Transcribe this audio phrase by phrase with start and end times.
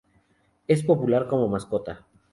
[0.67, 2.07] Es popular como mascota.